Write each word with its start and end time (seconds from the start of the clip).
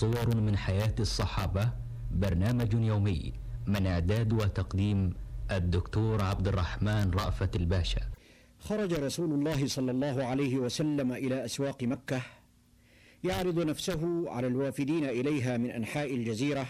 صور 0.00 0.36
من 0.36 0.56
حياة 0.56 0.94
الصحابة 1.00 1.70
برنامج 2.10 2.74
يومي 2.74 3.32
من 3.66 3.86
إعداد 3.86 4.32
وتقديم 4.32 5.14
الدكتور 5.50 6.22
عبد 6.22 6.48
الرحمن 6.48 7.10
رأفت 7.10 7.56
الباشا. 7.56 8.00
خرج 8.58 8.92
رسول 8.94 9.32
الله 9.32 9.66
صلى 9.66 9.90
الله 9.90 10.24
عليه 10.24 10.56
وسلم 10.58 11.12
إلى 11.12 11.44
أسواق 11.44 11.82
مكة 11.82 12.22
يعرض 13.24 13.58
نفسه 13.58 14.30
على 14.30 14.46
الوافدين 14.46 15.04
إليها 15.04 15.56
من 15.56 15.70
أنحاء 15.70 16.14
الجزيرة 16.14 16.66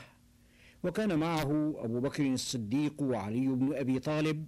وكان 0.84 1.18
معه 1.18 1.74
أبو 1.78 2.00
بكر 2.00 2.26
الصديق 2.26 3.02
وعلي 3.02 3.46
بن 3.46 3.74
أبي 3.74 3.98
طالب 3.98 4.46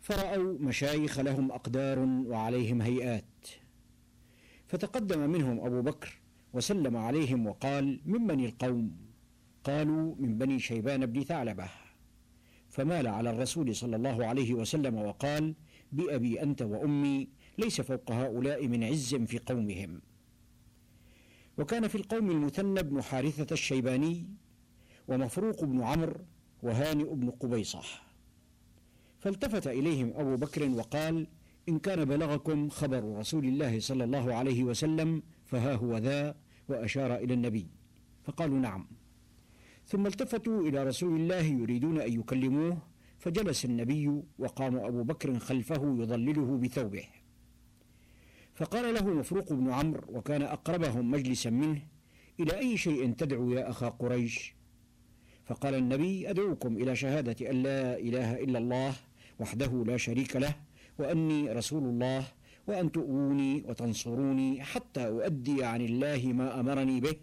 فرأوا 0.00 0.58
مشايخ 0.60 1.20
لهم 1.20 1.52
أقدار 1.52 1.98
وعليهم 1.98 2.82
هيئات. 2.82 3.46
فتقدم 4.66 5.30
منهم 5.30 5.60
أبو 5.66 5.82
بكر 5.82 6.18
وسلم 6.52 6.96
عليهم 6.96 7.46
وقال 7.46 8.00
ممن 8.06 8.44
القوم؟ 8.44 8.96
قالوا 9.64 10.14
من 10.18 10.38
بني 10.38 10.58
شيبان 10.58 11.06
بن 11.06 11.22
ثعلبة. 11.22 11.68
فمال 12.68 13.06
على 13.06 13.30
الرسول 13.30 13.74
صلى 13.74 13.96
الله 13.96 14.26
عليه 14.26 14.54
وسلم 14.54 14.94
وقال 14.94 15.54
بأبي 15.92 16.42
أنت 16.42 16.62
وأمي 16.62 17.28
ليس 17.58 17.80
فوق 17.80 18.12
هؤلاء 18.12 18.68
من 18.68 18.84
عز 18.84 19.14
في 19.14 19.38
قومهم. 19.38 20.00
وكان 21.58 21.88
في 21.88 21.94
القوم 21.94 22.30
المثنى 22.30 22.82
بن 22.82 23.02
حارثة 23.02 23.52
الشيباني 23.52 24.26
ومفروق 25.08 25.64
بن 25.64 25.82
عمرو 25.82 26.20
وهانئ 26.62 27.14
بن 27.14 27.30
قبيصة. 27.30 27.82
فالتفت 29.18 29.66
إليهم 29.66 30.12
أبو 30.16 30.36
بكر 30.36 30.70
وقال 30.70 31.26
إن 31.68 31.78
كان 31.78 32.04
بلغكم 32.04 32.68
خبر 32.68 33.18
رسول 33.18 33.44
الله 33.44 33.80
صلى 33.80 34.04
الله 34.04 34.34
عليه 34.34 34.64
وسلم 34.64 35.22
فها 35.48 35.74
هو 35.74 35.96
ذا 35.96 36.34
وأشار 36.68 37.16
إلى 37.16 37.34
النبي. 37.34 37.66
فقالوا 38.24 38.58
نعم. 38.58 38.86
ثم 39.86 40.06
التفتوا 40.06 40.68
إلى 40.68 40.84
رسول 40.84 41.20
الله 41.20 41.42
يريدون 41.42 42.00
أن 42.00 42.12
يكلموه 42.20 42.78
فجلس 43.18 43.64
النبي 43.64 44.22
وقام 44.38 44.76
أبو 44.76 45.02
بكر 45.02 45.38
خلفه 45.38 45.96
يظلله 46.00 46.58
بثوبه. 46.58 47.04
فقال 48.54 48.94
له 48.94 49.06
مفروق 49.06 49.52
بن 49.52 49.70
عمرو 49.70 50.02
وكان 50.08 50.42
أقربهم 50.42 51.10
مجلسا 51.10 51.50
منه 51.50 51.80
إلى 52.40 52.58
أي 52.58 52.76
شيء 52.76 53.12
تدعو 53.12 53.50
يا 53.50 53.70
أخا 53.70 53.88
قريش؟ 53.88 54.54
فقال 55.46 55.74
النبي 55.74 56.30
أدعوكم 56.30 56.76
إلى 56.76 56.96
شهادة 56.96 57.50
أن 57.50 57.62
لا 57.62 57.98
إله 57.98 58.34
إلا 58.44 58.58
الله 58.58 58.94
وحده 59.40 59.84
لا 59.86 59.96
شريك 59.96 60.36
له 60.36 60.54
وأني 60.98 61.52
رسول 61.52 61.82
الله 61.84 62.24
وأن 62.68 62.92
تؤووني 62.92 63.64
وتنصروني 63.68 64.62
حتى 64.62 65.06
أؤدي 65.06 65.64
عن 65.64 65.80
الله 65.80 66.32
ما 66.32 66.60
أمرني 66.60 67.00
به. 67.00 67.16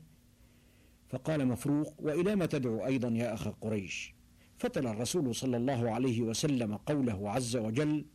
فقال 1.10 1.48
مفروق 1.48 1.94
وإلى 2.00 2.36
ما 2.36 2.46
تدعو 2.46 2.86
أيضا 2.86 3.10
يا 3.10 3.34
أخا 3.34 3.52
قريش. 3.62 4.16
فتل 4.58 4.88
الرسول 4.88 5.36
صلى 5.36 5.58
الله 5.58 5.92
عليه 5.92 6.22
وسلم 6.22 6.76
قوله 6.76 7.30
عز 7.30 7.56
وجل 7.56 8.06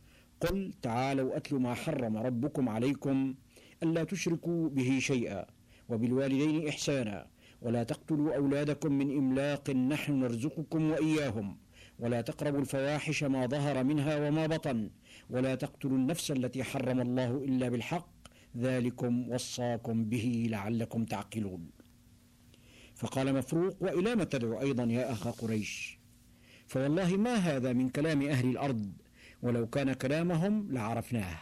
قل 0.41 0.73
تعالوا 0.81 1.37
أتل 1.37 1.55
ما 1.55 1.73
حرم 1.73 2.17
ربكم 2.17 2.69
عليكم 2.69 3.35
ألا 3.83 4.03
تشركوا 4.03 4.69
به 4.69 4.99
شيئا 4.99 5.45
وبالوالدين 5.89 6.67
إحسانا 6.67 7.27
ولا 7.61 7.83
تقتلوا 7.83 8.35
أولادكم 8.35 8.91
من 8.93 9.17
إملاق 9.17 9.69
نحن 9.69 10.19
نرزقكم 10.19 10.91
وإياهم. 10.91 11.57
ولا 12.01 12.21
تقربوا 12.21 12.59
الفواحش 12.59 13.23
ما 13.23 13.47
ظهر 13.47 13.83
منها 13.83 14.27
وما 14.27 14.47
بطن 14.47 14.89
ولا 15.29 15.55
تقتلوا 15.55 15.97
النفس 15.97 16.31
التي 16.31 16.63
حرم 16.63 16.99
الله 17.01 17.31
إلا 17.37 17.69
بالحق 17.69 18.09
ذلكم 18.57 19.29
وصاكم 19.29 20.05
به 20.05 20.47
لعلكم 20.49 21.05
تعقلون. 21.05 21.69
فقال 22.95 23.33
مفروق 23.33 23.75
وإلى 23.83 24.15
ما 24.15 24.23
تدعو 24.23 24.61
أيضا 24.61 24.83
يا 24.83 25.11
أخا 25.11 25.31
قريش؟ 25.31 25.99
فوالله 26.67 27.17
ما 27.17 27.35
هذا 27.35 27.73
من 27.73 27.89
كلام 27.89 28.21
أهل 28.21 28.49
الأرض 28.49 28.91
ولو 29.41 29.67
كان 29.67 29.93
كلامهم 29.93 30.71
لعرفناه. 30.71 31.37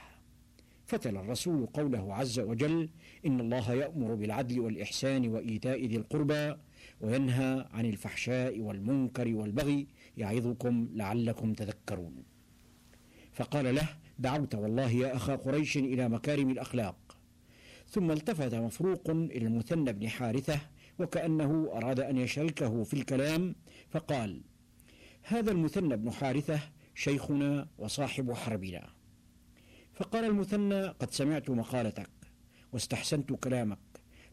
فتل 0.86 1.18
الرسول 1.18 1.66
قوله 1.66 2.16
عز 2.16 2.40
وجل 2.40 2.90
إن 3.26 3.40
الله 3.40 3.74
يأمر 3.74 4.16
بالعدل 4.16 4.60
والإحسان 4.60 5.28
وإيتاء 5.30 5.86
ذي 5.86 5.96
القربى 5.96 6.56
وينهى 7.02 7.68
عن 7.72 7.86
الفحشاء 7.86 8.60
والمنكر 8.60 9.36
والبغي 9.36 9.88
يعظكم 10.18 10.90
لعلكم 10.94 11.54
تذكرون. 11.54 12.24
فقال 13.34 13.76
له 13.76 13.90
دعوت 14.20 14.56
والله 14.56 14.92
يا 14.92 15.16
أخا 15.16 15.36
قريش 15.36 15.78
إلى 15.78 16.10
مكارم 16.10 16.50
الأخلاق. 16.50 17.18
ثم 17.88 18.12
التفت 18.12 18.56
مفروق 18.56 19.10
إلى 19.10 19.46
المثنى 19.48 19.94
بن 19.94 20.10
حارثة 20.10 20.60
وكأنه 21.00 21.70
أراد 21.74 22.00
أن 22.00 22.18
يشاركه 22.18 22.84
في 22.84 22.94
الكلام 22.94 23.56
فقال 23.90 24.42
هذا 25.24 25.52
المثنى 25.52 25.98
بن 25.98 26.12
حارثة 26.12 26.60
شيخنا 26.96 27.68
وصاحب 27.78 28.34
حربنا. 28.34 28.90
فقال 29.94 30.26
المثنى 30.26 30.88
قد 30.88 31.12
سمعت 31.12 31.50
مقالتك 31.50 32.10
واستحسنت 32.74 33.34
كلامك 33.34 33.80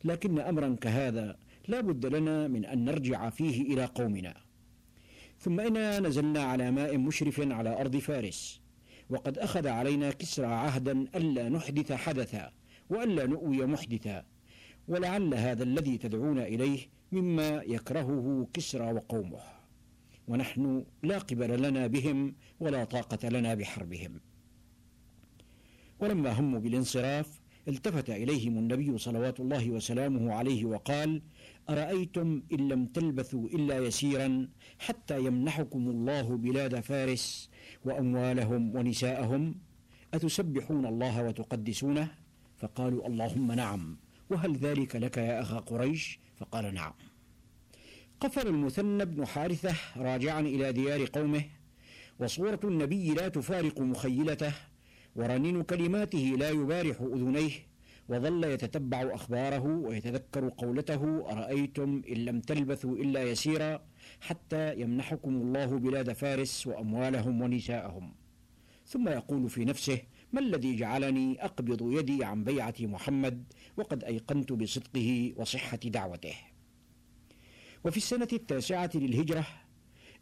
لكن 0.05 0.39
أمرا 0.39 0.77
كهذا 0.81 1.39
لا 1.69 1.81
بد 1.81 2.06
لنا 2.06 2.49
من 2.49 2.65
أن 2.65 2.84
نرجع 2.84 3.31
فيه 3.31 3.62
إلى 3.62 3.84
قومنا. 3.84 4.34
ثم 5.38 5.60
إنا 5.60 6.00
نزلنا 6.00 6.43
على 6.43 6.71
ماء 6.71 6.99
مشرف 6.99 7.41
على 7.41 7.81
أرض 7.81 7.97
فارس 7.97 8.60
وقد 9.10 9.38
أخذ 9.38 9.69
علينا 9.69 10.10
كسرى 10.10 10.47
عهدا 10.47 10.93
ألا 10.93 11.49
نحدث 11.49 11.93
حدثا 11.93 12.53
وألا 12.91 13.27
نؤوي 13.27 13.66
محدثا 13.66 14.25
ولعل 14.88 15.34
هذا 15.34 15.62
الذي 15.62 15.99
تدعون 15.99 16.38
إليه 16.38 16.81
مما 17.12 17.62
يكرهه 17.66 18.48
كسرى 18.53 18.93
وقومه. 18.93 19.41
ونحن 20.28 20.84
لا 21.03 21.19
قبل 21.19 21.62
لنا 21.62 21.87
بهم 21.87 22.34
ولا 22.60 22.84
طاقة 22.84 23.28
لنا 23.28 23.54
بحربهم. 23.54 24.21
ولما 26.00 26.41
هموا 26.41 26.60
بالانصراف 26.60 27.41
التفت 27.69 28.10
إليهم 28.10 28.59
النبي 28.59 28.99
صلوات 28.99 29.41
الله 29.41 29.71
وسلامه 29.71 30.32
عليه 30.34 30.65
وقال 30.65 31.22
أرأيتم 31.71 32.43
إن 32.53 32.69
لم 32.69 32.87
تلبثوا 32.87 33.49
إلا 33.49 33.78
يسيرا 33.78 34.49
حتى 34.78 35.25
يمنحكم 35.25 35.88
الله 35.88 36.37
بلاد 36.37 36.81
فارس 36.81 37.50
وأموالهم 37.84 38.77
ونساءهم 38.77 39.54
أتسبحون 40.15 40.87
الله 40.87 41.22
وتقدسونه؟ 41.22 42.09
فقالوا 42.56 43.06
اللهم 43.06 43.53
نعم. 43.53 43.97
وهل 44.31 44.56
ذلك 44.56 44.97
لك 44.97 45.16
يا 45.16 45.41
أخا 45.41 45.59
قريش؟ 45.59 46.19
فقال 46.37 46.75
نعم. 46.75 46.93
قفل 48.21 48.47
المثنى 48.48 49.04
بن 49.04 49.27
حارثة 49.27 49.75
راجعا 49.97 50.41
إلى 50.41 50.72
ديار 50.72 51.06
قومه 51.12 51.44
وصورة 52.19 52.60
النبي 52.65 53.15
لا 53.15 53.28
تفارق 53.28 53.81
مخيلته 53.81 54.53
ورنين 55.16 55.62
كلماته 55.62 56.37
لا 56.38 56.50
يبارح 56.50 57.00
أذنيه 57.00 57.50
وظل 58.09 58.44
يتتبع 58.44 59.15
أخباره 59.15 59.65
ويتذكر 59.65 60.49
قولته 60.49 61.03
أرأيتم 61.32 62.03
إن 62.09 62.25
لم 62.25 62.41
تلبثوا 62.41 62.97
إلا 62.97 63.22
يسيرا 63.22 63.82
حتى 64.21 64.81
يمنحكم 64.81 65.37
الله 65.37 65.66
بلاد 65.66 66.12
فارس 66.12 66.66
وأموالهم 66.66 67.43
ونساءهم. 67.43 68.15
ثم 68.87 69.09
يقول 69.09 69.49
في 69.49 69.65
نفسه 69.65 69.99
ما 70.32 70.41
الذي 70.41 70.77
جعلني 70.77 71.44
أقبض 71.44 71.93
يدي 71.93 72.25
عن 72.25 72.44
بيعة 72.44 72.75
محمد 72.81 73.44
وقد 73.77 74.04
أيقنت 74.04 74.53
بصدقه 74.53 75.33
وصحة 75.37 75.77
دعوته. 75.77 76.34
وفي 77.84 77.97
السنة 77.97 78.28
التاسعة 78.33 78.91
للهجرة 78.94 79.47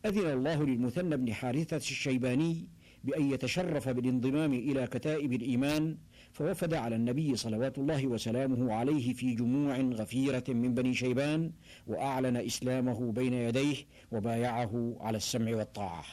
أذن 0.06 0.32
الله 0.32 0.64
للمثنى 0.64 1.16
بن 1.16 1.32
حارثة 1.32 1.76
الشيباني 1.76 2.68
بأن 3.04 3.30
يتشرف 3.30 3.88
بالانضمام 3.88 4.52
إلى 4.54 4.86
كتائب 4.86 5.32
الإيمان 5.32 5.96
فوفد 6.32 6.74
على 6.74 6.96
النبي 6.96 7.36
صلوات 7.36 7.78
الله 7.78 8.06
وسلامه 8.06 8.74
عليه 8.74 9.12
في 9.12 9.34
جموع 9.34 9.80
غفيرة 9.80 10.44
من 10.48 10.74
بني 10.74 10.94
شيبان 10.94 11.52
وأعلن 11.86 12.36
إسلامه 12.36 13.12
بين 13.12 13.32
يديه 13.34 13.76
وبايعه 14.12 14.96
على 15.00 15.16
السمع 15.16 15.56
والطاعة. 15.56 16.04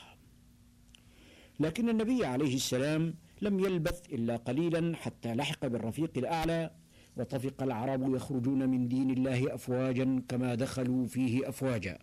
لكن 1.59 1.89
النبي 1.89 2.25
عليه 2.25 2.55
السلام 2.55 3.13
لم 3.41 3.59
يلبث 3.59 4.01
إلا 4.13 4.35
قليلا 4.35 4.95
حتى 4.95 5.35
لحق 5.35 5.67
بالرفيق 5.67 6.11
الأعلى 6.17 6.71
وطفق 7.17 7.63
العرب 7.63 8.15
يخرجون 8.15 8.69
من 8.69 8.87
دين 8.87 9.09
الله 9.09 9.55
أفواجا 9.55 10.21
كما 10.29 10.55
دخلوا 10.55 11.07
فيه 11.07 11.49
أفواجا. 11.49 11.97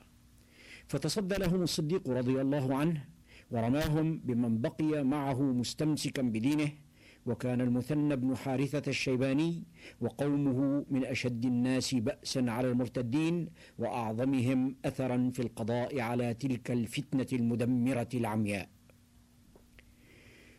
فتصدى 0.87 1.35
لهم 1.35 1.63
الصديق 1.63 2.09
رضي 2.11 2.41
الله 2.41 2.77
عنه 2.77 3.05
ورماهم 3.51 4.19
بمن 4.19 4.61
بقي 4.61 5.05
معه 5.05 5.43
مستمسكا 5.43 6.23
بدينه 6.23 6.71
وكان 7.27 7.61
المثنى 7.61 8.17
بن 8.17 8.37
حارثة 8.37 8.83
الشيباني 8.91 9.65
وقومه 10.01 10.87
من 10.91 11.05
أشد 11.05 11.45
الناس 11.45 11.95
بأسا 11.95 12.45
على 12.49 12.69
المرتدين 12.71 13.49
وأعظمهم 13.79 14.77
أثرا 14.85 15.31
في 15.35 15.41
القضاء 15.43 16.01
على 16.01 16.35
تلك 16.35 16.71
الفتنة 16.71 17.27
المدمرة 17.33 18.09
العمياء. 18.15 18.69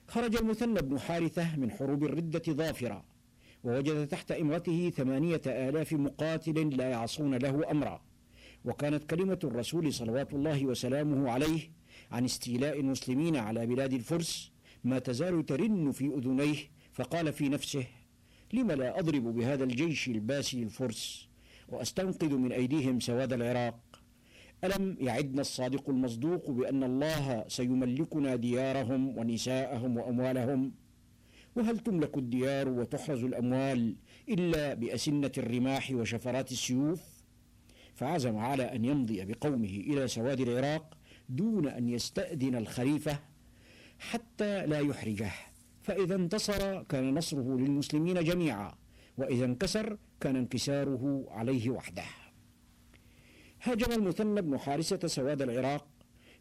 خرج 0.07 0.35
المثنى 0.35 0.81
بن 0.81 0.99
حارثة 0.99 1.57
من 1.57 1.71
حروب 1.71 2.03
الردة 2.03 2.41
ظافرا 2.53 3.05
ووجد 3.63 4.07
تحت 4.07 4.31
إمرته 4.31 4.89
ثمانية 4.89 5.41
آلاف 5.47 5.93
مقاتل 5.93 6.69
لا 6.77 6.89
يعصون 6.89 7.35
له 7.35 7.71
أمرا 7.71 8.01
وكانت 8.65 9.03
كلمة 9.03 9.39
الرسول 9.43 9.93
صلوات 9.93 10.33
الله 10.33 10.65
وسلامه 10.65 11.31
عليه 11.31 11.78
عن 12.11 12.25
استيلاء 12.25 12.79
المسلمين 12.79 13.35
على 13.35 13.65
بلاد 13.65 13.93
الفرس 13.93 14.51
ما 14.83 14.99
تزال 14.99 15.45
ترن 15.45 15.91
في 15.91 16.05
أذنيه 16.05 16.55
فقال 16.91 17.33
في 17.33 17.49
نفسه 17.49 17.85
لم 18.53 18.71
لا 18.71 18.99
أضرب 18.99 19.23
بهذا 19.23 19.63
الجيش 19.63 20.07
الباسي 20.07 20.63
الفرس 20.63 21.27
وأستنقذ 21.69 22.35
من 22.35 22.51
أيديهم 22.51 22.99
سواد 22.99 23.33
العراق؟ 23.33 23.79
ألم 24.63 24.97
يعدنا 24.99 25.41
الصادق 25.41 25.89
المصدوق 25.89 26.51
بأن 26.51 26.83
الله 26.83 27.45
سيملكنا 27.47 28.35
ديارهم 28.35 29.17
ونساءهم 29.17 29.97
وأموالهم؟ 29.97 30.71
وهل 31.55 31.79
تملك 31.79 32.17
الديار 32.17 32.69
وتحرز 32.69 33.23
الأموال 33.23 33.95
إلا 34.29 34.73
بأسنة 34.73 35.31
الرماح 35.37 35.91
وشفرات 35.91 36.51
السيوف؟ 36.51 37.01
فعزم 37.95 38.37
على 38.37 38.63
أن 38.63 38.85
يمضي 38.85 39.25
بقومه 39.25 39.69
إلى 39.69 40.07
سواد 40.07 40.39
العراق 40.39 40.97
دون 41.29 41.67
أن 41.67 41.89
يستأذن 41.89 42.55
الخليفة 42.55 43.19
حتى 43.99 44.65
لا 44.65 44.79
يحرجه. 44.79 45.31
فإذا 45.81 46.15
انتصر 46.15 46.83
كان 46.83 47.13
نصره 47.13 47.57
للمسلمين 47.57 48.23
جميعا 48.23 48.73
وإذا 49.17 49.45
انكسر 49.45 49.97
كان 50.19 50.35
انكساره 50.35 51.25
عليه 51.29 51.69
وحده. 51.69 52.03
هاجم 53.63 53.91
المثنى 53.91 54.41
بن 54.41 54.57
حارثة 54.57 55.07
سواد 55.07 55.41
العراق 55.41 55.87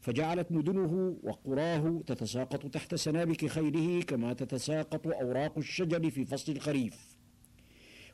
فجعلت 0.00 0.52
مدنه 0.52 1.16
وقراه 1.22 2.02
تتساقط 2.06 2.66
تحت 2.66 2.94
سنابك 2.94 3.46
خيله 3.46 4.02
كما 4.02 4.32
تتساقط 4.32 5.06
أوراق 5.06 5.58
الشجر 5.58 6.10
في 6.10 6.24
فصل 6.24 6.52
الخريف. 6.52 7.18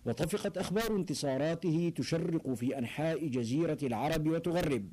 وطفقت 0.06 0.58
أخبار 0.58 0.96
انتصاراته 0.96 1.92
تشرق 1.96 2.54
في 2.54 2.78
أنحاء 2.78 3.26
جزيرة 3.26 3.78
العرب 3.82 4.28
وتغرب. 4.28 4.88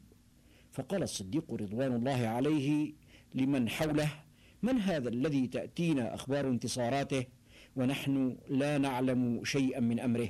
فقال 0.72 1.04
الصديق 1.04 1.54
رضوان 1.54 1.96
الله 1.96 2.28
عليه 2.28 2.94
لمن 3.36 3.70
حوله 3.70 4.10
من 4.62 4.78
هذا 4.78 5.10
الذي 5.10 5.48
تأتينا 5.48 6.16
أخبار 6.16 6.48
انتصاراته 6.48 7.26
ونحن 7.76 8.38
لا 8.50 8.78
نعلم 8.78 9.44
شيئا 9.44 9.80
من 9.80 10.00
أمره؟ 10.00 10.30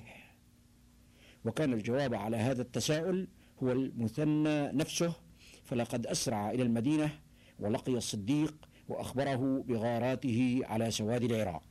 وكان 1.45 1.73
الجواب 1.73 2.13
على 2.13 2.37
هذا 2.37 2.61
التساؤل 2.61 3.27
هو 3.63 3.71
المثنى 3.71 4.71
نفسه 4.71 5.13
فلقد 5.63 6.07
أسرع 6.07 6.51
إلى 6.51 6.63
المدينة 6.63 7.19
ولقي 7.59 7.93
الصديق 7.93 8.55
وأخبره 8.89 9.63
بغاراته 9.67 10.61
على 10.63 10.91
سواد 10.91 11.23
العراق. 11.23 11.63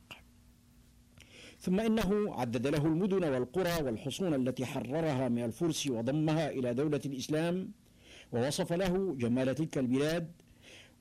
ثم 1.59 1.79
إنه 1.79 2.35
عدد 2.35 2.67
له 2.67 2.85
المدن 2.85 3.23
والقرى 3.23 3.83
والحصون 3.83 4.33
التي 4.33 4.65
حررها 4.65 5.29
من 5.29 5.43
الفرس 5.43 5.87
وضمها 5.87 6.49
إلى 6.49 6.73
دولة 6.73 7.01
الإسلام 7.05 7.71
ووصف 8.31 8.73
له 8.73 9.15
جمال 9.15 9.55
تلك 9.55 9.77
البلاد 9.77 10.31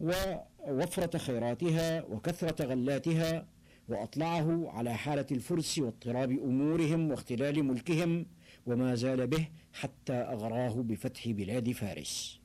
ووفرة 0.00 1.18
خيراتها 1.18 2.02
وكثرة 2.04 2.64
غلاتها 2.64 3.46
وأطلعه 3.88 4.70
على 4.70 4.94
حالة 4.94 5.26
الفرس 5.32 5.78
واضطراب 5.78 6.30
أمورهم 6.30 7.10
واختلال 7.10 7.64
ملكهم 7.64 8.26
وما 8.66 8.94
زال 8.94 9.26
به 9.26 9.48
حتى 9.72 10.12
أغراه 10.12 10.74
بفتح 10.82 11.28
بلاد 11.28 11.72
فارس. 11.72 12.40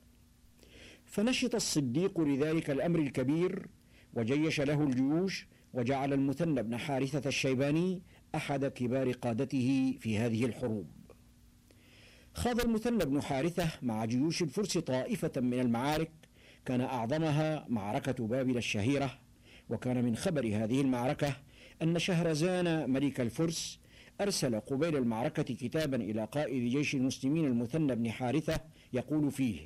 فنشط 1.04 1.54
الصديق 1.54 2.20
لذلك 2.20 2.70
الأمر 2.70 2.98
الكبير 2.98 3.66
وجيش 4.14 4.60
له 4.60 4.82
الجيوش 4.82 5.46
وجعل 5.74 6.12
المثنى 6.12 6.62
بن 6.62 6.76
حارثة 6.76 7.28
الشيباني 7.28 8.02
أحد 8.34 8.64
كبار 8.64 9.12
قادته 9.12 9.96
في 10.00 10.18
هذه 10.18 10.44
الحروب. 10.44 10.86
خاض 12.36 12.60
المثنى 12.60 13.04
بن 13.04 13.22
حارثة 13.22 13.68
مع 13.82 14.04
جيوش 14.04 14.42
الفرس 14.42 14.78
طائفة 14.78 15.32
من 15.36 15.60
المعارك. 15.60 16.10
كان 16.64 16.80
أعظمها 16.80 17.66
معركة 17.68 18.26
بابل 18.26 18.56
الشهيرة. 18.56 19.18
وكان 19.70 20.04
من 20.04 20.16
خبر 20.16 20.46
هذه 20.46 20.80
المعركة 20.80 21.36
أن 21.82 21.98
شهرزان 21.98 22.90
ملك 22.90 23.20
الفرس 23.20 23.80
أرسل 24.20 24.60
قبيل 24.60 24.96
المعركة 24.96 25.42
كتابا 25.42 25.96
إلى 25.96 26.24
قائد 26.24 26.70
جيش 26.70 26.94
المسلمين 26.94 27.44
المثنى 27.44 27.94
بن 27.94 28.10
حارثة 28.10 28.60
يقول 28.92 29.30
فيه 29.30 29.60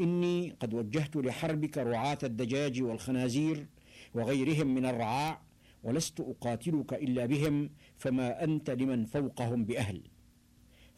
إني 0.00 0.56
قد 0.60 0.74
وجهت 0.74 1.16
لحربك 1.16 1.78
رعاة 1.78 2.18
الدجاج 2.22 2.82
والخنازير 2.82 3.66
وغيرهم 4.14 4.74
من 4.74 4.86
الرعاع 4.86 5.40
ولست 5.82 6.20
أقاتلك 6.20 6.94
إلا 6.94 7.26
بهم 7.26 7.70
فما 7.96 8.44
أنت 8.44 8.70
لمن 8.70 9.04
فوقهم 9.04 9.64
بأهل. 9.64 10.02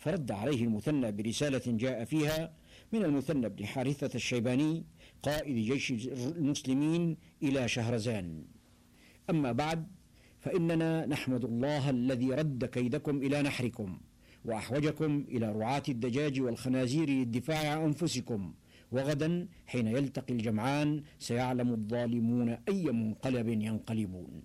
فرد 0.02 0.30
عليه 0.30 0.64
المثنى 0.64 1.12
برسالة 1.12 1.66
جاء 1.66 2.04
فيها 2.04 2.52
من 2.92 3.04
المثنى 3.04 3.48
بن 3.48 3.66
حارثة 3.66 4.10
الشيباني 4.14 4.84
قائد 5.22 5.56
جيش 5.56 5.90
المسلمين 6.42 7.16
إلى 7.42 7.68
شهرزان. 7.68 8.44
أما 9.30 9.52
بعد 9.52 9.86
فإننا 10.40 11.06
نحمد 11.06 11.44
الله 11.44 11.90
الذي 11.90 12.34
رد 12.34 12.64
كيدكم 12.64 13.16
إلى 13.16 13.42
نحركم 13.42 14.00
وأحوجكم 14.44 15.24
إلى 15.28 15.52
رعاة 15.52 15.82
الدجاج 15.88 16.40
والخنازير 16.40 17.08
للدفاع 17.08 17.72
عن 17.72 17.80
أنفسكم 17.82 18.54
وغدا 18.92 19.48
حين 19.66 19.86
يلتقي 19.86 20.34
الجمعان 20.34 21.02
سيعلم 21.18 21.72
الظالمون 21.72 22.48
أي 22.68 22.84
منقلب 22.92 23.48
ينقلبون. 23.48 24.42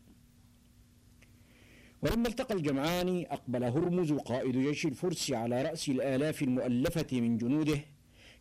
ولما 2.04 2.28
التقى 2.28 2.54
الجمعان 2.54 3.26
أقبل 3.30 3.64
هرمز 3.64 4.14
قائد 4.14 4.58
جيش 4.58 4.86
الفرس 4.86 5.32
على 5.32 5.62
رأس 5.62 5.90
الآلاف 5.90 6.44
المؤلفة 6.44 7.22
من 7.22 7.38
جنوده 7.38 7.80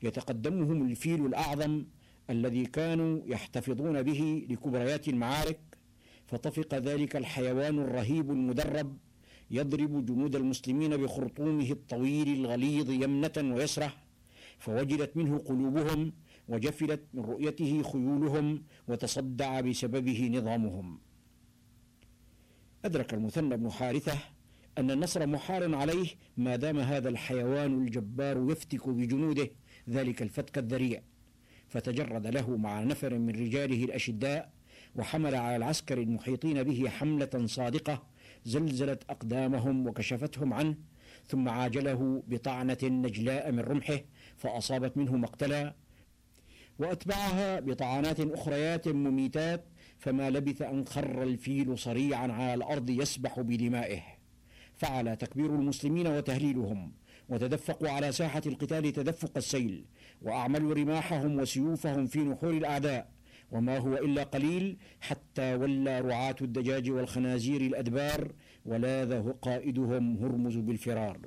يتقدمهم 0.03 0.83
الفيل 0.91 1.27
الأعظم 1.27 1.85
الذي 2.31 2.67
كانوا 2.67 3.21
يحتفظون 3.27 4.03
به 4.03 4.47
لكبريات 4.51 5.09
المعارك. 5.09 5.61
فطفق 6.27 6.75
ذلك 6.75 7.17
الحيوان 7.17 7.79
الرهيب 7.79 8.31
المدرب 8.31 8.97
يضرب 9.51 10.07
جنود 10.07 10.37
المسلمين 10.37 10.97
بخرطومه 10.97 11.71
الطويل 11.71 12.29
الغليظ 12.41 12.91
يمنة 12.91 13.55
ويسرة. 13.55 13.93
فوجلت 14.59 15.17
منه 15.17 15.39
قلوبهم 15.39 16.13
وجفلت 16.49 17.03
من 17.15 17.23
رؤيته 17.25 17.83
خيولهم 17.83 18.63
وتصدع 18.89 19.61
بسببه 19.61 20.31
نظامهم. 20.33 20.99
أدرك 22.87 23.15
المثنى 23.15 23.57
بن 23.57 23.71
حارثة 23.71 24.19
أن 24.79 24.91
النصر 24.91 25.27
محال 25.27 25.75
عليه 25.75 26.09
ما 26.37 26.57
دام 26.57 26.79
هذا 26.79 27.09
الحيوان 27.09 27.83
الجبار 27.83 28.51
يفتك 28.51 28.89
بجنوده 28.89 29.51
ذلك 29.91 30.23
الفتك 30.23 30.59
الذريع. 30.59 31.03
فتجرد 31.69 32.27
له 32.27 32.57
مع 32.57 32.83
نفر 32.83 33.19
من 33.19 33.31
رجاله 33.31 33.85
الأشداء 33.85 34.53
وحمل 34.97 35.35
على 35.35 35.57
العسكر 35.57 35.99
المحيطين 35.99 36.63
به 36.63 36.89
حملة 36.89 37.47
صادقة 37.47 38.03
زلزلت 38.45 39.03
أقدامهم 39.11 39.87
وكشفتهم 39.87 40.53
عنه 40.55 40.77
ثم 41.27 41.49
عاجله 41.49 42.23
بطعنة 42.29 42.79
نجلاء 42.83 43.53
من 43.53 43.61
رمحه 43.61 44.01
فأصابت 44.37 44.97
منه 44.97 45.17
مقتلا 45.17 45.75
وأتبعها 46.79 47.61
بطعنات 47.61 48.21
أخريات 48.21 48.89
مميتات 48.89 49.65
فما 49.99 50.31
لبث 50.31 50.63
أن 50.63 50.87
خر 50.87 51.23
الفيل 51.23 51.79
صريعا 51.79 52.33
على 52.33 52.55
الأرض 52.55 52.91
يسبح 52.91 53.41
بدمائه. 53.41 54.03
فعلى 54.75 55.17
تكبير 55.17 55.55
المسلمين 55.55 56.07
وتهليلهم 56.07 56.93
وتدفقوا 57.29 57.89
على 57.89 58.13
ساحة 58.13 58.43
القتال 58.47 58.93
تدفق 58.93 59.31
السيل 59.37 59.85
وأعملوا 60.23 60.75
رماحهم 60.75 61.39
وسيوفهم 61.39 62.07
في 62.07 62.19
نحور 62.19 62.51
الأعداء. 62.51 63.17
وما 63.53 63.79
هو 63.79 63.95
إلا 63.95 64.23
قليل 64.23 64.77
حتى 65.01 65.55
ولى 65.55 66.01
رعاة 66.01 66.37
الدجاج 66.43 66.91
والخنازير 66.91 67.61
الأدبار 67.61 68.33
ولاذ 68.65 69.33
قائدهم 69.33 70.17
هرمز 70.17 70.57
بالفرار. 70.57 71.19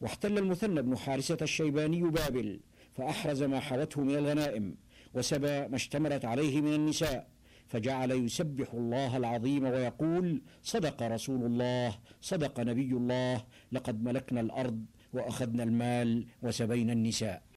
واحتل 0.00 0.38
المثنى 0.38 0.82
بن 0.82 0.96
حارسة 0.96 1.38
الشيباني 1.42 2.02
بابل 2.02 2.60
فأحرز 2.92 3.42
ما 3.42 3.60
حوته 3.60 4.02
من 4.02 4.14
الغنائم 4.14 4.76
وسبى 5.14 5.68
ما 5.68 5.76
اشتملت 5.76 6.24
عليه 6.24 6.60
من 6.60 6.74
النساء. 6.74 7.35
فجعل 7.66 8.10
يسبح 8.10 8.74
الله 8.74 9.16
العظيم 9.16 9.64
ويقول 9.64 10.42
صدق 10.62 11.02
رسول 11.02 11.42
الله 11.46 11.98
صدق 12.20 12.60
نبي 12.60 12.90
الله 12.92 13.44
لقد 13.72 14.02
ملكنا 14.02 14.40
الأرض 14.40 14.84
وأخذنا 15.12 15.62
المال 15.62 16.26
وسبينا 16.42 16.92
النساء. 16.92 17.42